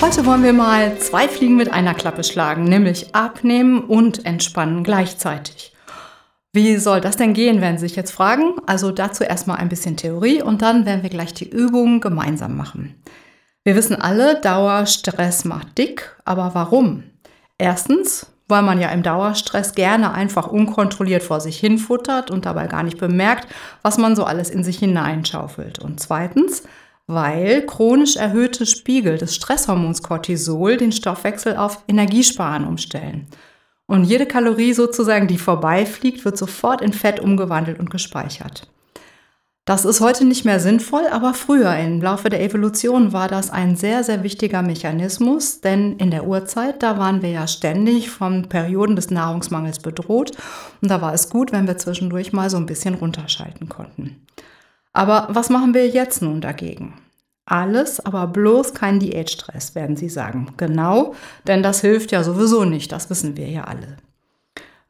[0.00, 5.74] Heute wollen wir mal zwei Fliegen mit einer Klappe schlagen, nämlich abnehmen und entspannen gleichzeitig.
[6.54, 8.54] Wie soll das denn gehen, werden Sie sich jetzt fragen?
[8.66, 12.94] Also dazu erstmal ein bisschen Theorie und dann werden wir gleich die Übungen gemeinsam machen.
[13.62, 17.02] Wir wissen alle, Dauerstress macht dick, aber warum?
[17.58, 22.84] Erstens, weil man ja im Dauerstress gerne einfach unkontrolliert vor sich hinfuttert und dabei gar
[22.84, 23.48] nicht bemerkt,
[23.82, 25.78] was man so alles in sich hineinschaufelt.
[25.78, 26.62] Und zweitens,
[27.12, 33.26] weil chronisch erhöhte Spiegel des Stresshormons Cortisol den Stoffwechsel auf Energiesparen umstellen.
[33.86, 38.68] Und jede Kalorie sozusagen, die vorbeifliegt, wird sofort in Fett umgewandelt und gespeichert.
[39.64, 43.76] Das ist heute nicht mehr sinnvoll, aber früher im Laufe der Evolution war das ein
[43.76, 48.96] sehr, sehr wichtiger Mechanismus, denn in der Urzeit, da waren wir ja ständig von Perioden
[48.96, 50.32] des Nahrungsmangels bedroht
[50.80, 54.26] und da war es gut, wenn wir zwischendurch mal so ein bisschen runterschalten konnten.
[54.92, 56.94] Aber was machen wir jetzt nun dagegen?
[57.46, 60.54] Alles, aber bloß kein Diätstress, werden Sie sagen.
[60.56, 61.14] Genau,
[61.46, 63.96] denn das hilft ja sowieso nicht, das wissen wir ja alle.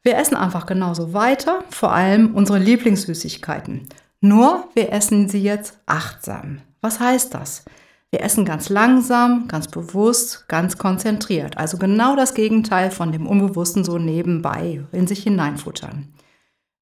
[0.03, 3.87] Wir essen einfach genauso weiter, vor allem unsere Lieblingssüßigkeiten.
[4.19, 6.61] Nur wir essen sie jetzt achtsam.
[6.81, 7.65] Was heißt das?
[8.11, 11.57] Wir essen ganz langsam, ganz bewusst, ganz konzentriert.
[11.57, 16.13] Also genau das Gegenteil von dem Unbewussten so nebenbei in sich hineinfuttern.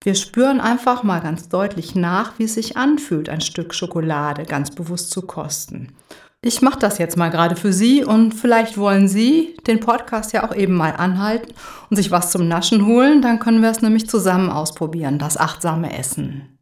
[0.01, 4.71] Wir spüren einfach mal ganz deutlich nach, wie es sich anfühlt, ein Stück Schokolade ganz
[4.71, 5.93] bewusst zu kosten.
[6.41, 10.47] Ich mache das jetzt mal gerade für Sie und vielleicht wollen Sie den Podcast ja
[10.47, 11.53] auch eben mal anhalten
[11.89, 13.21] und sich was zum Naschen holen.
[13.21, 16.57] Dann können wir es nämlich zusammen ausprobieren, das achtsame Essen.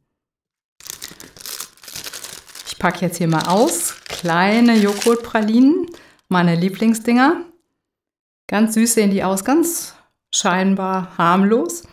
[2.66, 3.94] Ich packe jetzt hier mal aus.
[4.06, 5.86] Kleine Joghurtpralinen,
[6.28, 7.42] meine Lieblingsdinger.
[8.48, 9.94] Ganz süß sehen die aus, ganz
[10.34, 11.84] scheinbar harmlos.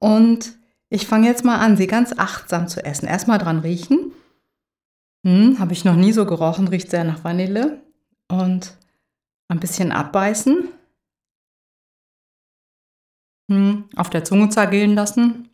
[0.00, 0.59] Und
[0.90, 3.06] ich fange jetzt mal an, sie ganz achtsam zu essen.
[3.06, 4.12] Erstmal dran riechen.
[5.24, 7.80] Hm, Habe ich noch nie so gerochen, riecht sehr nach Vanille.
[8.28, 8.76] Und
[9.48, 10.68] ein bisschen abbeißen.
[13.50, 15.48] Hm, auf der Zunge zergehen lassen.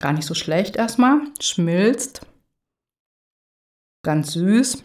[0.00, 1.20] Gar nicht so schlecht erstmal.
[1.40, 2.26] Schmilzt.
[4.02, 4.82] Ganz süß.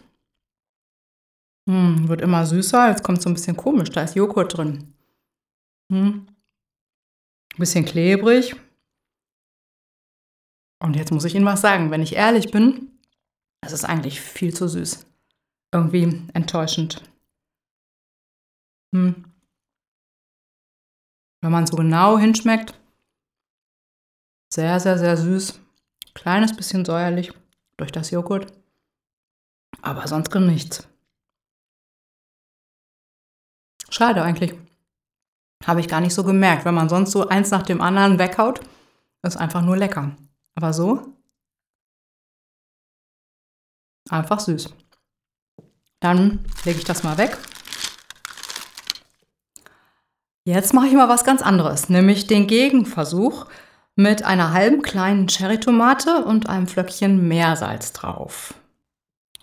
[1.68, 2.90] Hm, wird immer süßer.
[2.90, 3.90] Jetzt kommt so ein bisschen komisch.
[3.90, 4.94] Da ist Joghurt drin.
[5.90, 6.26] Hm.
[7.56, 8.56] Bisschen klebrig.
[10.86, 11.90] Und jetzt muss ich Ihnen was sagen.
[11.90, 12.92] Wenn ich ehrlich bin,
[13.60, 15.04] es ist eigentlich viel zu süß.
[15.72, 17.02] Irgendwie enttäuschend.
[18.94, 19.24] Hm.
[21.40, 22.78] Wenn man so genau hinschmeckt,
[24.54, 25.58] sehr, sehr, sehr süß.
[26.14, 27.32] Kleines bisschen säuerlich
[27.78, 28.52] durch das Joghurt.
[29.82, 30.86] Aber sonst nichts.
[33.90, 34.54] Schade eigentlich.
[35.64, 36.64] Habe ich gar nicht so gemerkt.
[36.64, 38.60] Wenn man sonst so eins nach dem anderen weghaut,
[39.22, 40.16] ist einfach nur lecker.
[40.56, 41.12] Aber so
[44.08, 44.70] einfach süß.
[46.00, 47.36] Dann lege ich das mal weg.
[50.44, 53.46] Jetzt mache ich mal was ganz anderes, nämlich den Gegenversuch
[53.96, 58.54] mit einer halben kleinen Cherrytomate und einem Flöckchen Meersalz drauf.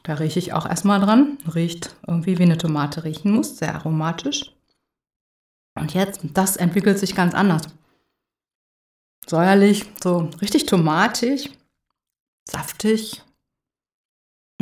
[0.03, 1.38] Da rieche ich auch erstmal dran.
[1.53, 4.53] Riecht irgendwie wie eine Tomate riechen muss, sehr aromatisch.
[5.75, 7.63] Und jetzt, das entwickelt sich ganz anders
[9.28, 11.57] säuerlich, so richtig tomatig,
[12.50, 13.22] saftig.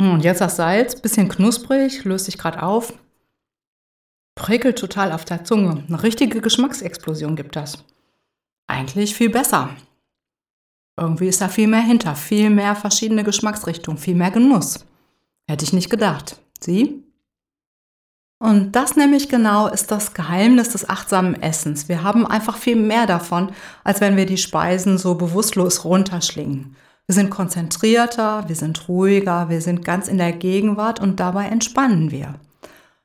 [0.00, 2.94] Hm, und jetzt das Salz, bisschen knusprig, löst sich gerade auf.
[4.34, 5.84] Prickelt total auf der Zunge.
[5.86, 7.84] Eine richtige Geschmacksexplosion gibt das.
[8.66, 9.70] Eigentlich viel besser.
[10.98, 14.84] Irgendwie ist da viel mehr hinter, viel mehr verschiedene Geschmacksrichtungen, viel mehr Genuss.
[15.48, 16.40] Hätte ich nicht gedacht.
[16.60, 17.02] Sie?
[18.42, 21.88] Und das nämlich genau ist das Geheimnis des achtsamen Essens.
[21.88, 23.52] Wir haben einfach viel mehr davon,
[23.84, 26.74] als wenn wir die Speisen so bewusstlos runterschlingen.
[27.06, 32.10] Wir sind konzentrierter, wir sind ruhiger, wir sind ganz in der Gegenwart und dabei entspannen
[32.10, 32.34] wir.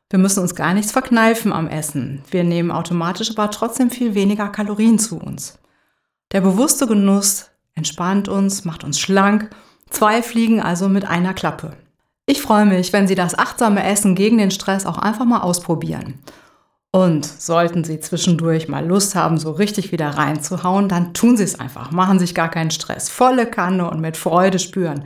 [0.10, 2.24] Wir müssen uns gar nichts verkneifen am Essen.
[2.32, 5.60] Wir nehmen automatisch aber trotzdem viel weniger Kalorien zu uns.
[6.32, 9.52] Der bewusste Genuss entspannt uns, macht uns schlank.
[9.92, 11.78] Zwei fliegen also mit einer Klappe.
[12.30, 16.16] Ich freue mich, wenn Sie das achtsame Essen gegen den Stress auch einfach mal ausprobieren.
[16.92, 21.58] Und sollten Sie zwischendurch mal Lust haben, so richtig wieder reinzuhauen, dann tun Sie es
[21.58, 21.92] einfach.
[21.92, 23.10] Machen sich gar keinen Stress.
[23.10, 25.06] Volle Kanne und mit Freude spüren.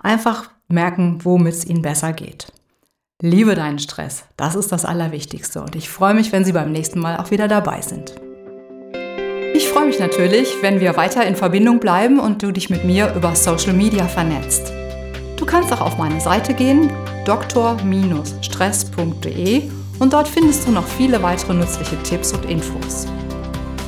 [0.00, 2.52] Einfach merken, womit es Ihnen besser geht.
[3.20, 7.00] Liebe deinen Stress, das ist das Allerwichtigste und ich freue mich, wenn Sie beim nächsten
[7.00, 8.14] Mal auch wieder dabei sind.
[9.54, 13.12] Ich freue mich natürlich, wenn wir weiter in Verbindung bleiben und du dich mit mir
[13.14, 14.72] über Social Media vernetzt.
[15.40, 16.92] Du kannst auch auf meine Seite gehen,
[17.24, 17.70] dr-stress.de
[19.98, 23.06] und dort findest du noch viele weitere nützliche Tipps und Infos.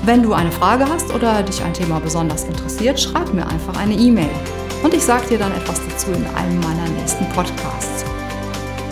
[0.06, 3.93] Wenn du eine Frage hast oder dich ein Thema besonders interessiert, schreib mir einfach eine
[3.93, 4.31] E-Mail
[4.82, 8.06] und ich sage dir dann etwas dazu in einem meiner nächsten Podcasts.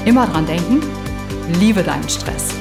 [0.05, 0.83] Immer dran denken,
[1.59, 2.60] liebe deinen Stress.